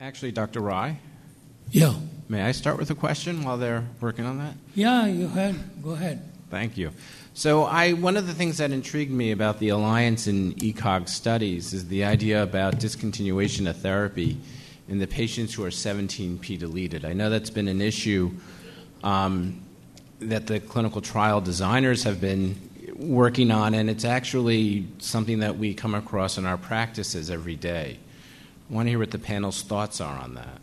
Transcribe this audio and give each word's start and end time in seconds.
Actually, 0.00 0.32
Dr. 0.32 0.60
Rai, 0.60 0.98
Yeah. 1.70 1.94
may 2.28 2.42
I 2.42 2.52
start 2.52 2.78
with 2.78 2.90
a 2.90 2.94
question 2.94 3.42
while 3.44 3.56
they're 3.56 3.84
working 4.00 4.26
on 4.26 4.38
that? 4.38 4.54
Yeah, 4.74 5.06
you 5.06 5.28
had. 5.28 5.82
Go 5.82 5.90
ahead. 5.92 6.20
Thank 6.50 6.76
you. 6.76 6.90
So, 7.32 7.64
I 7.64 7.92
one 7.94 8.16
of 8.16 8.26
the 8.26 8.34
things 8.34 8.58
that 8.58 8.70
intrigued 8.72 9.10
me 9.10 9.30
about 9.30 9.58
the 9.58 9.70
Alliance 9.70 10.26
in 10.26 10.52
ECOG 10.54 11.08
studies 11.08 11.72
is 11.72 11.88
the 11.88 12.04
idea 12.04 12.42
about 12.42 12.78
discontinuation 12.78 13.68
of 13.68 13.76
therapy 13.78 14.36
in 14.88 14.98
the 14.98 15.06
patients 15.06 15.54
who 15.54 15.64
are 15.64 15.70
17p 15.70 16.58
deleted. 16.58 17.04
I 17.04 17.12
know 17.14 17.30
that's 17.30 17.50
been 17.50 17.68
an 17.68 17.80
issue 17.80 18.32
um, 19.02 19.60
that 20.20 20.46
the 20.46 20.60
clinical 20.60 21.00
trial 21.00 21.40
designers 21.40 22.04
have 22.04 22.20
been 22.20 22.56
working 22.94 23.50
on, 23.50 23.74
and 23.74 23.90
it's 23.90 24.04
actually 24.04 24.86
something 24.98 25.40
that 25.40 25.58
we 25.58 25.74
come 25.74 25.94
across 25.94 26.38
in 26.38 26.46
our 26.46 26.56
practices 26.56 27.30
every 27.30 27.56
day. 27.56 27.98
I 28.70 28.74
want 28.74 28.86
to 28.86 28.90
hear 28.90 28.98
what 28.98 29.10
the 29.10 29.18
panel's 29.18 29.62
thoughts 29.62 30.00
are 30.00 30.18
on 30.18 30.34
that. 30.34 30.58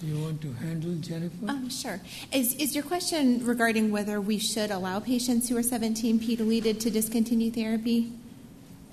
Do 0.00 0.06
you 0.06 0.22
want 0.22 0.40
to 0.42 0.52
handle 0.52 0.94
Jennifer? 0.96 1.48
Um, 1.48 1.70
sure. 1.70 2.00
Is, 2.32 2.54
is 2.54 2.74
your 2.74 2.84
question 2.84 3.44
regarding 3.44 3.90
whether 3.90 4.20
we 4.20 4.38
should 4.38 4.70
allow 4.70 5.00
patients 5.00 5.48
who 5.48 5.56
are 5.56 5.62
17p 5.62 6.36
deleted 6.36 6.80
to 6.80 6.90
discontinue 6.90 7.50
therapy? 7.50 8.12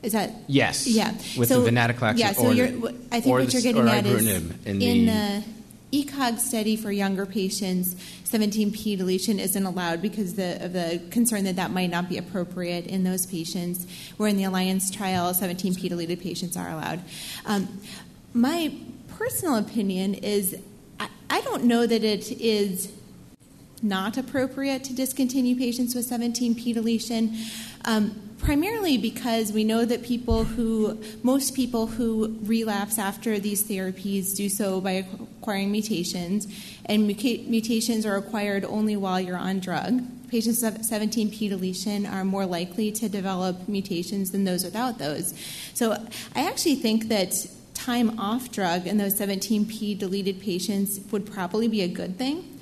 Is 0.04 0.14
that 0.14 0.32
Yes. 0.48 0.88
yeah? 0.88 1.12
With 1.38 1.50
so, 1.50 1.62
the 1.62 1.70
venetoclax 1.70 2.18
Yeah. 2.18 2.32
So 2.32 2.48
or 2.48 2.54
you're, 2.54 2.68
I 3.12 3.20
think 3.20 3.28
or 3.28 3.40
what 3.40 3.48
the- 3.48 3.54
you're 3.54 3.62
getting 3.62 3.84
or 3.88 3.90
at 3.90 4.06
is 4.06 4.26
in 4.26 4.56
in 4.66 4.80
the- 4.80 5.12
the 5.12 5.44
ECOG 5.92 6.40
study 6.40 6.76
for 6.76 6.92
younger 6.92 7.26
patients, 7.26 7.96
17p 8.26 8.98
deletion 8.98 9.40
isn't 9.40 9.66
allowed 9.66 10.02
because 10.02 10.36
the, 10.36 10.64
of 10.64 10.74
the 10.74 11.02
concern 11.12 11.44
that 11.44 11.58
that 11.58 11.72
might 11.72 11.90
not 11.90 12.08
be 12.08 12.18
appropriate 12.18 12.88
in 12.88 13.04
those 13.04 13.26
patients. 13.26 13.86
Where 14.18 14.30
in 14.30 14.38
the 14.38 14.46
Alliance 14.46 14.90
trial, 14.90 15.34
17p 15.34 15.90
deleted 15.90 16.22
patients 16.22 16.56
are 16.56 16.70
allowed. 16.70 17.02
Um, 17.46 17.82
my 18.34 18.74
personal 19.18 19.58
opinion 19.58 20.14
is 20.14 20.58
I, 21.00 21.10
I 21.30 21.42
don't 21.42 21.66
know 21.66 21.86
that 21.86 22.04
it 22.04 22.32
is 22.32 22.94
not 23.82 24.18
appropriate 24.18 24.84
to 24.86 24.94
discontinue 24.94 25.56
patients 25.58 25.96
with 25.96 26.10
17p 26.10 26.74
deletion. 26.74 27.36
Um, 27.84 28.32
primarily 28.38 28.98
because 28.98 29.52
we 29.52 29.64
know 29.64 29.86
that 29.86 30.04
people 30.04 30.44
who, 30.44 31.00
most 31.24 31.56
people 31.56 31.88
who 31.88 32.38
relapse 32.44 32.98
after 32.98 33.40
these 33.40 33.64
therapies 33.64 34.36
do 34.36 34.50
so 34.50 34.82
by 34.82 35.06
acquiring 35.42 35.72
mutations, 35.72 36.48
and 36.86 37.08
muta- 37.08 37.50
mutations 37.50 38.06
are 38.06 38.16
acquired 38.16 38.64
only 38.64 38.96
while 38.96 39.20
you're 39.20 39.38
on 39.38 39.60
drug. 39.60 40.04
Patients 40.30 40.62
with 40.62 40.88
17p 40.88 41.50
deletion 41.50 42.06
are 42.06 42.24
more 42.24 42.46
likely 42.46 42.92
to 42.92 43.10
develop 43.10 43.68
mutations 43.68 44.32
than 44.32 44.44
those 44.44 44.64
without 44.64 45.00
those. 45.00 45.34
So 45.74 45.94
I 46.36 46.48
actually 46.48 46.76
think 46.76 47.08
that 47.08 47.34
time 47.74 48.20
off 48.20 48.52
drug 48.52 48.86
in 48.86 48.98
those 48.98 49.20
17p 49.20 49.98
deleted 49.98 50.40
patients 50.40 51.00
would 51.12 51.26
probably 51.26 51.68
be 51.68 51.82
a 51.82 51.88
good 51.88 52.18
thing. 52.18 52.60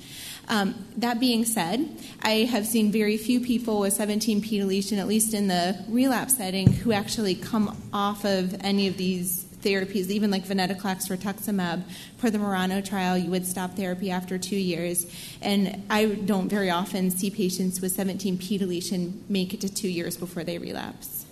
Um, 0.48 0.74
that 0.96 1.20
being 1.20 1.44
said, 1.44 1.86
I 2.22 2.48
have 2.50 2.66
seen 2.66 2.90
very 2.90 3.18
few 3.18 3.40
people 3.40 3.78
with 3.80 3.96
17p 3.96 4.48
deletion, 4.48 4.98
at 4.98 5.06
least 5.06 5.34
in 5.34 5.48
the 5.48 5.84
relapse 5.88 6.38
setting, 6.38 6.72
who 6.72 6.92
actually 6.92 7.34
come 7.34 7.76
off 7.92 8.24
of 8.24 8.56
any 8.60 8.88
of 8.88 8.96
these 8.96 9.44
therapies, 9.62 10.08
even 10.08 10.30
like 10.30 10.44
venetoclax 10.44 11.10
or 11.10 11.16
rituximab. 11.16 11.82
For 12.18 12.30
the 12.30 12.38
Murano 12.38 12.80
trial, 12.80 13.16
you 13.16 13.30
would 13.30 13.46
stop 13.46 13.76
therapy 13.76 14.10
after 14.10 14.38
two 14.38 14.56
years. 14.56 15.06
And 15.40 15.82
I 15.90 16.06
don't 16.06 16.48
very 16.48 16.70
often 16.70 17.10
see 17.10 17.30
patients 17.30 17.80
with 17.80 17.96
17p 17.96 18.58
deletion 18.58 19.24
make 19.28 19.54
it 19.54 19.60
to 19.62 19.72
two 19.72 19.88
years 19.88 20.16
before 20.16 20.44
they 20.44 20.58
relapse. 20.58 21.26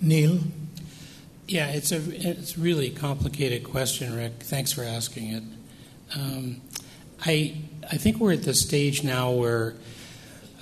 Neil? 0.00 0.40
Yeah, 1.46 1.68
it's 1.68 1.92
a 1.92 2.00
it's 2.30 2.56
really 2.56 2.90
complicated 2.90 3.64
question, 3.64 4.16
Rick. 4.16 4.32
Thanks 4.40 4.72
for 4.72 4.82
asking 4.82 5.32
it. 5.32 5.42
Um, 6.16 6.62
I 7.24 7.56
I 7.90 7.96
think 7.96 8.18
we're 8.18 8.32
at 8.32 8.44
the 8.44 8.54
stage 8.54 9.04
now 9.04 9.30
where, 9.30 9.74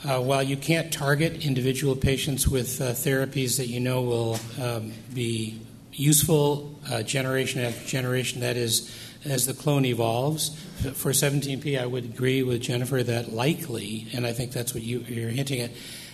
uh, 0.05 0.21
while 0.21 0.43
you 0.43 0.57
can't 0.57 0.93
target 0.93 1.45
individual 1.47 1.95
patients 1.95 2.49
with 2.49 2.81
uh, 2.81 2.91
therapies 2.91 3.59
that 3.59 3.69
you 3.69 3.79
know 3.79 4.03
will 4.03 4.39
um, 4.61 4.93
be 5.15 5.61
useful 5.93 6.79
uh, 6.91 7.03
generation 7.03 7.61
after 7.63 7.87
generation, 7.87 8.41
that 8.41 8.57
is, 8.57 8.91
as 9.25 9.47
the 9.47 9.55
clone 9.55 9.85
evolves. 9.85 10.59
For 10.95 11.13
17p, 11.13 11.81
I 11.81 11.87
would 11.87 12.05
agree 12.05 12.43
with 12.43 12.61
Jennifer 12.63 13.03
that 13.03 13.33
likely, 13.33 14.07
and 14.13 14.27
I 14.27 14.33
think 14.33 14.53
that's 14.53 14.75
what 14.75 14.83
you, 14.83 15.01
you're 15.01 15.31
hinting 15.31 15.61
at, 15.61 15.71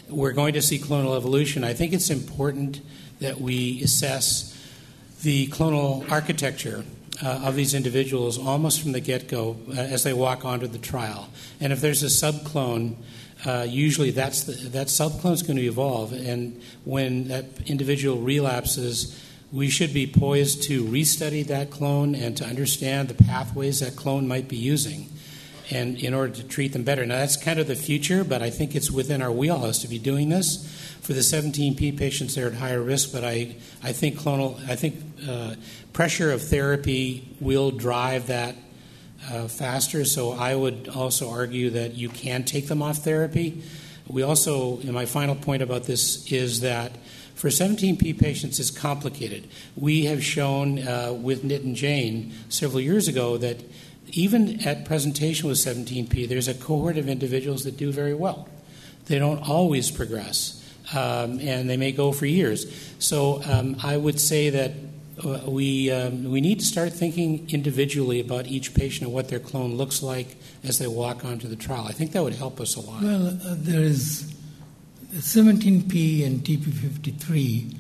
we're 0.09 0.33
going 0.33 0.55
to 0.55 0.63
see 0.63 0.79
clonal 0.79 1.17
evolution. 1.17 1.65
I 1.65 1.75
think 1.75 1.93
it's 1.93 2.11
important 2.11 2.81
that 3.21 3.41
we 3.41 3.83
assess 3.83 4.55
the 5.23 5.49
clonal 5.49 6.11
architecture 6.11 6.85
uh, 7.23 7.41
of 7.45 7.57
these 7.57 7.75
individuals 7.75 8.39
almost 8.39 8.81
from 8.81 8.93
the 8.93 9.01
get 9.01 9.29
go 9.29 9.57
uh, 9.69 9.73
as 9.73 10.05
they 10.05 10.13
walk 10.13 10.45
onto 10.45 10.67
the 10.67 10.79
trial. 10.79 11.29
And 11.61 11.73
if 11.73 11.81
there's 11.81 12.03
a 12.03 12.07
subclone, 12.07 12.97
uh, 13.45 13.67
usually 13.69 14.11
that's 14.11 14.45
the, 14.45 14.53
that 14.71 14.87
subclone 14.87 15.33
is 15.33 15.43
going 15.43 15.57
to 15.57 15.65
evolve. 15.65 16.13
And 16.13 16.63
when 16.85 17.29
that 17.29 17.45
individual 17.67 18.19
relapses, 18.19 19.21
we 19.53 19.71
should 19.71 19.95
be 19.95 20.07
poised 20.07 20.63
to 20.65 20.85
restudy 20.85 21.47
that 21.47 21.71
clone 21.71 22.15
and 22.15 22.37
to 22.37 22.45
understand 22.45 23.09
the 23.09 23.15
pathways 23.15 23.81
that 23.81 23.97
clone 23.97 24.29
might 24.29 24.49
be 24.49 24.57
using. 24.57 25.09
And 25.71 25.99
in 25.99 26.15
order 26.15 26.33
to 26.35 26.43
treat 26.45 26.73
them 26.73 26.83
better. 26.83 27.05
Now, 27.05 27.17
that's 27.17 27.37
kind 27.37 27.59
of 27.59 27.67
the 27.67 27.77
future, 27.77 28.25
but 28.25 28.43
I 28.43 28.49
think 28.49 28.75
it's 28.75 28.91
within 28.91 29.21
our 29.21 29.31
wheelhouse 29.31 29.79
to 29.81 29.89
be 29.89 29.99
doing 29.99 30.31
this 30.31 30.67
for 31.09 31.15
the 31.15 31.21
17p 31.21 31.97
patients 31.97 32.35
they're 32.35 32.49
at 32.49 32.53
higher 32.53 32.83
risk 32.83 33.13
but 33.13 33.25
i, 33.25 33.57
I 33.83 33.93
think 33.93 34.19
clonal 34.19 34.59
i 34.69 34.77
think 34.77 35.03
uh, 35.27 35.55
pressure 35.95 36.31
of 36.33 36.43
therapy 36.43 37.35
will 37.41 37.71
drive 37.71 38.27
that 38.27 38.57
uh, 39.33 39.49
faster 39.49 40.05
so 40.05 40.33
i 40.33 40.55
would 40.55 40.91
also 40.95 41.31
argue 41.31 41.71
that 41.71 41.95
you 41.95 42.11
can 42.11 42.45
take 42.45 42.69
them 42.69 42.83
off 42.83 42.99
therapy 42.99 43.63
we 44.07 44.23
also 44.23 44.81
and 44.81 44.93
my 44.93 45.07
final 45.07 45.35
point 45.35 45.63
about 45.63 45.85
this 45.85 46.31
is 46.31 46.61
that 46.61 46.93
for 47.39 47.49
17p 47.49 48.19
patients 48.19 48.59
it's 48.59 48.71
complicated 48.71 49.49
we 49.77 50.05
have 50.05 50.23
shown 50.23 50.87
uh, 50.87 51.13
with 51.13 51.45
nit 51.45 51.63
and 51.63 51.77
jane 51.77 52.33
several 52.49 52.81
years 52.81 53.09
ago 53.09 53.37
that 53.37 53.63
even 54.13 54.61
at 54.67 54.85
presentation 54.85 55.49
with 55.49 55.59
17p 55.59 56.29
there's 56.29 56.49
a 56.49 56.55
cohort 56.55 56.97
of 56.99 57.09
individuals 57.09 57.65
that 57.65 57.77
do 57.77 57.93
very 57.93 58.15
well 58.15 58.49
they 59.07 59.19
don't 59.19 59.49
always 59.49 59.91
progress 59.91 60.59
um, 60.95 61.41
and 61.41 61.69
they 61.69 61.77
may 61.77 61.93
go 61.93 62.13
for 62.13 62.27
years. 62.27 62.67
So 62.99 63.43
um, 63.45 63.77
I 63.83 63.97
would 63.97 64.21
say 64.21 64.51
that 64.51 64.73
uh, 65.23 65.51
we 65.51 65.91
um, 65.91 66.31
we 66.31 66.41
need 66.41 66.61
to 66.61 66.65
start 66.65 66.93
thinking 66.93 67.49
individually 67.51 68.21
about 68.21 68.47
each 68.47 68.73
patient 68.75 69.07
and 69.07 69.13
what 69.13 69.29
their 69.29 69.41
clone 69.41 69.75
looks 69.75 70.03
like 70.03 70.37
as 70.63 70.79
they 70.79 70.87
walk 70.87 71.25
onto 71.25 71.49
the 71.49 71.57
trial. 71.57 71.87
I 71.89 71.93
think 71.93 72.13
that 72.13 72.23
would 72.23 72.35
help 72.35 72.61
us 72.61 72.77
a 72.77 72.81
lot. 72.81 73.03
Well, 73.03 73.27
uh, 73.27 73.57
there 73.59 73.81
is 73.81 74.33
17p 75.15 76.25
and 76.27 76.41
TP53 76.41 77.75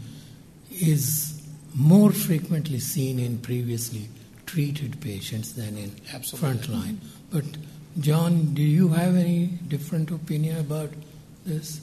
is 0.80 1.42
more 1.74 2.12
frequently 2.12 2.78
seen 2.78 3.18
in 3.18 3.38
previously 3.38 4.08
treated 4.46 5.00
patients 5.00 5.52
than 5.52 5.76
in 5.76 5.92
Absolutely. 6.12 6.48
frontline. 6.48 6.96
But 7.30 7.44
John, 8.00 8.54
do 8.54 8.62
you 8.62 8.88
have 8.88 9.14
any 9.16 9.46
different 9.46 10.10
opinion 10.10 10.58
about 10.58 10.90
this? 11.44 11.80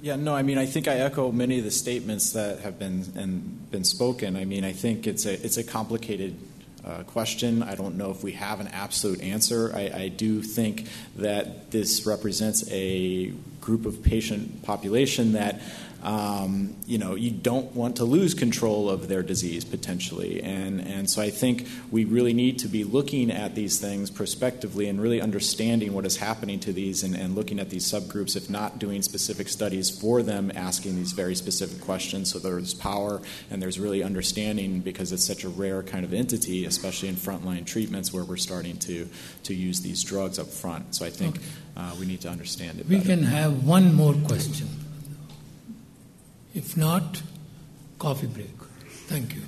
Yeah, 0.00 0.16
no, 0.16 0.34
I 0.34 0.42
mean, 0.42 0.58
I 0.58 0.66
think 0.66 0.88
I 0.88 0.96
echo 0.96 1.32
many 1.32 1.58
of 1.58 1.64
the 1.64 1.70
statements 1.70 2.32
that 2.32 2.60
have 2.60 2.78
been 2.78 3.04
and 3.16 3.70
been 3.70 3.84
spoken. 3.84 4.36
I 4.36 4.44
mean, 4.44 4.64
I 4.64 4.72
think 4.72 5.06
it's 5.06 5.26
a 5.26 5.34
it's 5.44 5.56
a 5.56 5.64
complicated 5.64 6.36
uh, 6.84 7.02
question. 7.02 7.62
I 7.62 7.74
don't 7.74 7.96
know 7.96 8.10
if 8.10 8.22
we 8.22 8.32
have 8.32 8.60
an 8.60 8.68
absolute 8.68 9.20
answer. 9.20 9.72
I, 9.74 9.90
I 10.04 10.08
do 10.08 10.40
think 10.42 10.86
that 11.16 11.70
this 11.72 12.06
represents 12.06 12.68
a 12.70 13.32
group 13.60 13.86
of 13.86 14.02
patient 14.02 14.62
population 14.62 15.32
that 15.32 15.60
um, 16.00 16.76
you 16.86 16.96
know, 16.96 17.16
you 17.16 17.32
don't 17.32 17.74
want 17.74 17.96
to 17.96 18.04
lose 18.04 18.32
control 18.32 18.88
of 18.88 19.08
their 19.08 19.24
disease 19.24 19.64
potentially. 19.64 20.40
And, 20.40 20.80
and 20.80 21.10
so 21.10 21.20
I 21.20 21.30
think 21.30 21.66
we 21.90 22.04
really 22.04 22.32
need 22.32 22.60
to 22.60 22.68
be 22.68 22.84
looking 22.84 23.32
at 23.32 23.56
these 23.56 23.80
things 23.80 24.08
prospectively 24.08 24.88
and 24.88 25.00
really 25.02 25.20
understanding 25.20 25.92
what 25.92 26.06
is 26.06 26.16
happening 26.18 26.60
to 26.60 26.72
these 26.72 27.02
and, 27.02 27.16
and 27.16 27.34
looking 27.34 27.58
at 27.58 27.70
these 27.70 27.84
subgroups, 27.84 28.36
if 28.36 28.48
not 28.48 28.78
doing 28.78 29.02
specific 29.02 29.48
studies 29.48 29.90
for 29.90 30.22
them, 30.22 30.52
asking 30.54 30.94
these 30.94 31.10
very 31.10 31.34
specific 31.34 31.80
questions 31.80 32.30
so 32.32 32.38
there's 32.38 32.74
power 32.74 33.20
and 33.50 33.60
there's 33.60 33.80
really 33.80 34.04
understanding 34.04 34.78
because 34.78 35.10
it's 35.10 35.24
such 35.24 35.42
a 35.42 35.48
rare 35.48 35.82
kind 35.82 36.04
of 36.04 36.14
entity, 36.14 36.64
especially 36.64 37.08
in 37.08 37.16
frontline 37.16 37.66
treatments 37.66 38.12
where 38.12 38.22
we're 38.22 38.36
starting 38.36 38.76
to, 38.76 39.08
to 39.42 39.52
use 39.52 39.80
these 39.80 40.04
drugs 40.04 40.38
up 40.38 40.46
front. 40.46 40.94
So 40.94 41.04
I 41.04 41.10
think 41.10 41.38
Okay. 41.38 41.44
uh, 41.76 41.94
we 41.98 42.06
need 42.06 42.20
to 42.20 42.28
understand 42.28 42.78
it 42.78 42.86
We 42.88 42.98
better. 42.98 43.08
can 43.08 43.22
have 43.48 43.66
one 43.66 43.94
more 43.94 44.14
question. 44.26 44.68
If 46.54 46.76
not, 46.76 47.22
coffee 47.98 48.26
break. 48.26 48.56
Thank 49.06 49.34
you. 49.34 49.42